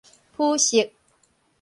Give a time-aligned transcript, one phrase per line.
[0.35, 0.89] 殕色